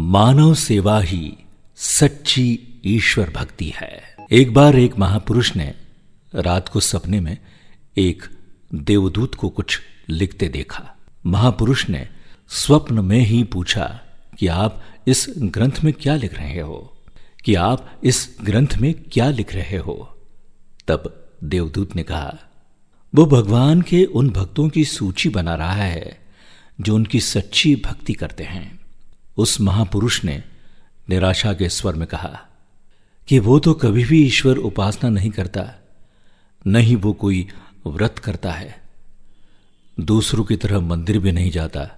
मानव 0.00 0.54
सेवा 0.54 1.00
ही 1.00 1.36
सच्ची 1.76 2.58
ईश्वर 2.84 3.30
भक्ति 3.30 3.72
है। 3.76 4.16
एक 4.32 4.54
बार 4.54 4.76
एक 4.76 4.98
महापुरुष 4.98 5.56
ने 5.56 5.74
रात 6.34 6.68
को 6.68 6.80
सपने 6.80 7.20
में 7.20 7.38
एक 7.98 8.22
देवदूत 8.74 9.34
को 9.34 9.48
कुछ 9.48 9.80
लिखते 10.08 10.48
देखा। 10.48 10.96
महापुरुष 11.26 11.88
ने 11.88 12.08
स्वप्न 12.48 12.98
में 12.98 13.20
ही 13.20 13.44
पूछा 13.44 14.00
कि 14.38 14.46
आप 14.46 14.84
इस 15.06 15.34
ग्रंथ 15.38 15.80
में 15.84 15.92
क्या 15.92 16.16
लिख 16.16 16.34
रहे 16.34 16.60
हो? 16.60 16.98
कि 17.44 17.54
आप 17.54 18.00
इस 18.04 18.36
ग्रंथ 18.42 18.78
में 18.80 18.94
क्या 18.94 19.30
लिख 19.30 19.54
रहे 19.54 19.76
हो? 19.76 20.18
तब 20.88 21.30
देवदूत 21.44 21.96
ने 21.96 22.02
कहा, 22.02 22.38
वो 23.14 23.26
भगवान 23.26 23.82
के 23.82 24.04
उन 24.04 24.30
भक्तों 24.30 24.68
की 24.68 24.84
सूची 24.84 25.28
बना 25.28 25.54
रहा 25.54 25.72
है 25.72 26.18
जो 26.80 26.94
उनकी 26.94 27.20
सच्ची 27.20 27.76
भक्ति 27.76 28.12
करते 28.12 28.44
हैं। 28.44 28.87
उस 29.38 29.60
महापुरुष 29.60 30.24
ने 30.24 30.42
निराशा 31.08 31.52
के 31.52 31.68
स्वर 31.68 31.94
में 31.94 32.08
कहा 32.08 32.40
कि 33.28 33.38
वो 33.38 33.58
तो 33.58 33.74
कभी 33.74 34.04
भी 34.04 34.26
ईश्वर 34.26 34.56
उपासना 34.56 35.10
नहीं 35.10 35.30
करता 35.30 35.74
नहीं 36.66 36.96
वो 36.96 37.12
कोई 37.12 37.48
व्रत 37.86 38.18
करता 38.18 38.52
है। 38.52 38.82
दूसरों 40.00 40.44
की 40.44 40.56
तरह 40.56 40.80
मंदिर 40.80 41.18
भी 41.18 41.32
नहीं 41.32 41.50
जाता, 41.50 41.88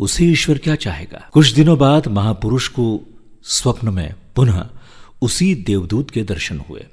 उसे 0.00 0.24
ईश्वर 0.24 0.58
क्या 0.58 0.74
चाहेगा? 0.74 1.28
कुछ 1.32 1.50
दिनों 1.50 1.78
बाद 1.78 2.08
महापुरुष 2.08 2.68
को 2.68 3.00
स्वप्न 3.44 3.88
में 3.88 4.14
पुनः 4.36 4.68
उसी 5.22 5.54
देवदूत 5.54 6.10
के 6.10 6.22
दर्शन 6.22 6.58
हुए। 6.58 6.86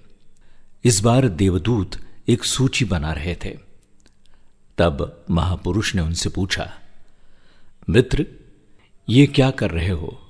इस 0.84 1.00
बार 1.00 1.28
देवदूत 1.28 1.92
एक 2.28 2.44
सूची 2.44 2.86
बना 2.86 3.12
रहे 3.12 3.36
थे। 3.36 3.58
तब 4.78 5.26
महापुरुष 5.32 5.96
ने 5.96 6.02
उनसे 6.02 6.30
पूछा, 6.30 6.74
मित्र 7.90 8.26
ये 9.10 9.28
क्या 9.28 9.52
कर 9.52 9.72
रहे 9.72 9.90
हो? 9.90 10.30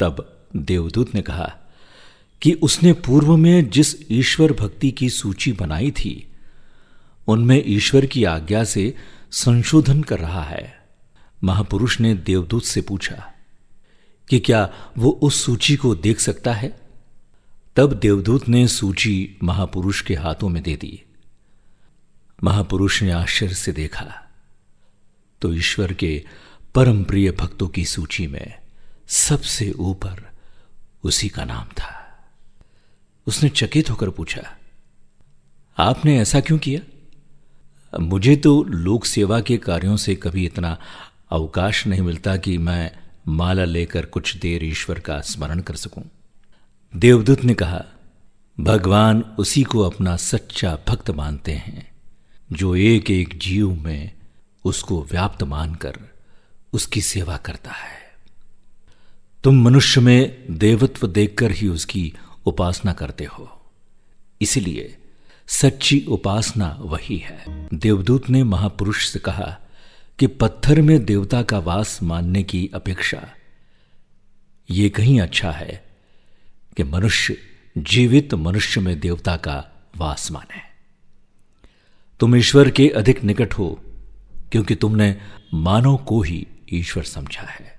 तब 0.00 0.42
देवदूत 0.56 1.14
ने 1.14 1.22
कहा, 1.22 1.56
कि 2.42 2.52
उसने 2.52 2.92
पूर्व 2.92 3.36
में 3.36 3.70
जिस 3.70 4.12
ईश्वर 4.12 4.52
भक्ति 4.52 4.90
की 4.90 5.10
सूची 5.10 5.52
बनाई 5.52 5.90
थी, 5.90 6.32
उनमें 7.28 7.62
ईश्वर 7.66 8.06
की 8.06 8.24
आज्ञा 8.24 8.64
से 8.64 8.96
संशोधन 9.30 10.02
कर 10.02 10.18
रहा 10.18 10.44
है। 10.44 10.88
महापुरुष 11.44 12.00
ने 12.00 12.14
देवदूत 12.14 12.64
से 12.64 12.82
पूछा, 12.82 13.32
कि 14.28 14.40
क्या 14.40 14.74
वो 14.98 15.10
उस 15.10 15.44
सूची 15.44 15.76
को 15.76 15.94
देख 15.94 16.20
सकता 16.20 16.52
है? 16.52 16.80
तब 17.76 17.92
देवदूत 17.92 18.48
ने 18.48 18.68
सूची 18.68 19.38
महापुरुष 19.42 20.02
के 20.02 20.14
हाथों 20.14 20.48
में 20.48 20.62
दे 20.62 20.76
दी। 20.76 21.02
महापुरुष 22.44 23.02
ने 23.02 23.10
आश्चर्य 23.10 23.54
से 23.54 23.72
देखा 23.72 24.26
तो 25.40 25.54
ईश्वर 25.54 25.92
के 25.92 26.24
परम 26.74 27.02
प्रिय 27.04 27.30
भक्तों 27.30 27.68
की 27.68 27.84
सूची 27.84 28.26
में 28.26 28.54
सबसे 29.08 29.70
ऊपर 29.72 30.30
उसी 31.04 31.28
का 31.28 31.44
नाम 31.44 31.64
था। 31.64 31.88
उसने 33.26 33.48
चकित 33.48 33.90
होकर 33.90 34.10
पूछा, 34.10 34.42
आपने 35.78 36.18
ऐसा 36.20 36.40
क्यों 36.40 36.58
किया? 36.58 36.80
मुझे 38.00 38.36
तो 38.36 38.62
लोक 38.62 39.04
सेवा 39.04 39.40
के 39.40 39.56
कार्यों 39.56 39.96
से 39.96 40.14
कभी 40.14 40.44
इतना 40.46 40.76
अवकाश 41.30 41.86
नहीं 41.86 42.02
मिलता 42.02 42.36
कि 42.36 42.58
मैं 42.58 42.90
माला 43.28 43.64
लेकर 43.64 44.06
कुछ 44.06 44.36
देर 44.36 44.64
ईश्वर 44.64 44.98
का 44.98 45.20
स्मरण 45.20 45.60
कर 45.60 45.74
सकूँ। 45.74 46.04
देवदूत 46.96 47.44
ने 47.44 47.54
कहा, 47.54 47.84
भगवान 48.60 49.22
उसी 49.38 49.62
को 49.62 49.80
अपना 49.80 50.16
सच्चा 50.16 50.78
भक्त 50.88 51.10
मानते 51.10 51.52
हैं, 51.52 51.90
जो 52.52 52.76
एक 52.76 53.10
एक 53.10 53.38
जीव 53.38 53.74
में 53.74 54.12
उसको 54.64 55.02
व्याप्त 55.10 55.42
मानकर 55.42 56.09
उसकी 56.72 57.00
सेवा 57.00 57.36
करता 57.36 57.70
है। 57.70 58.00
तुम 59.44 59.62
मनुष्य 59.62 60.00
में 60.00 60.44
देवत्व 60.50 61.06
देखकर 61.06 61.50
ही 61.50 61.68
उसकी 61.68 62.14
उपासना 62.46 62.92
करते 62.92 63.24
हो। 63.24 63.70
इसलिए 64.40 64.98
सच्ची 65.46 66.04
उपासना 66.08 66.76
वही 66.80 67.16
है। 67.16 67.68
देवदूत 67.74 68.30
ने 68.30 68.44
महापुरुष 68.44 69.08
से 69.08 69.18
कहा 69.18 69.58
कि 70.18 70.26
पत्थर 70.26 70.80
में 70.80 71.04
देवता 71.04 71.42
का 71.42 71.58
वास 71.58 72.02
मानने 72.02 72.42
की 72.42 72.70
अपेक्षा 72.74 73.28
यह 74.70 74.88
कहीं 74.88 75.20
अच्छा 75.20 75.50
है 75.50 75.84
कि 76.76 76.82
मनुष्य 76.82 77.36
जीवित 77.78 78.34
मनुष्य 78.34 78.80
में 78.80 79.00
देवता 79.00 79.36
का 79.36 79.88
वास 79.96 80.30
माने। 80.30 80.60
तुम 82.20 82.36
ईश्वर 82.36 82.70
के 82.70 82.88
अधिक 82.88 83.24
निकट 83.24 83.54
हो, 83.54 83.80
क्योंकि 84.52 84.74
तुमने 84.74 85.20
मानव 85.54 85.96
को 85.96 86.22
ही 86.22 86.46
ईश्वर 86.72 87.02
समझा 87.02 87.42
है। 87.42 87.78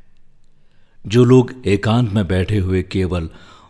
जो 1.08 1.24
लोग 1.24 1.64
एकांत 1.66 2.12
में 2.12 2.28
बैठे 2.28 2.58
हुए 2.58 2.84
केवल 2.84 3.30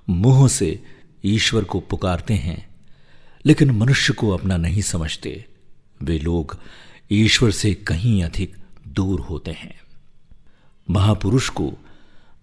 मुँह 0.09 0.47
से 0.47 0.83
ईश्वर 1.25 1.63
को 1.63 1.79
पुकारते 1.79 2.33
हैं, 2.33 2.75
लेकिन 3.45 3.71
मनुष्य 3.71 4.13
को 4.13 4.29
अपना 4.29 4.57
नहीं 4.57 4.81
समझते, 4.81 5.45
वे 6.03 6.19
लोग 6.19 6.59
ईश्वर 7.11 7.51
से 7.51 7.73
कहीं 7.73 8.23
अधिक 8.23 8.57
दूर 8.87 9.19
होते 9.19 9.51
हैं। 9.51 9.81
महापुरुष 10.89 11.49
को 11.49 11.73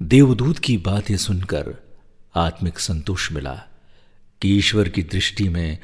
देवदूत 0.02 0.58
की 0.58 0.76
बातें 0.76 1.16
सुनकर 1.16 1.74
आत्मिक 2.36 2.78
संतोष 2.78 3.32
मिला 3.32 3.62
कि 4.42 4.56
ईश्वर 4.56 4.88
की 4.88 5.02
दृष्टि 5.02 5.48
में 5.48 5.78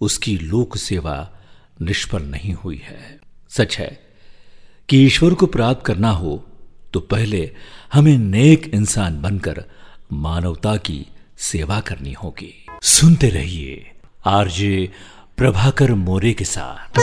उसकी 0.00 0.38
लोक 0.38 0.76
सेवा 0.76 1.38
निष्फल 1.82 2.22
नहीं 2.22 2.54
हुई 2.54 2.82
है। 2.84 3.20
सच 3.48 3.78
है 3.78 4.13
कि 4.88 5.04
ईश्वर 5.04 5.34
को 5.34 5.46
प्राप्त 5.46 5.86
करना 5.86 6.10
हो 6.10 6.44
तो 6.92 7.00
पहले 7.00 7.50
हमें 7.92 8.18
नेक 8.18 8.70
इंसान 8.74 9.22
बनकर 9.22 9.64
मानवता 10.12 10.76
की 10.76 11.06
सेवा 11.38 11.80
करनी 11.80 12.12
होगी। 12.12 12.66
सुनते 12.82 13.28
रहिए 13.28 13.90
आरजे 14.26 14.90
प्रभाकर 15.36 15.94
मोरे 15.94 16.32
के 16.32 16.44
साथ। 16.44 17.00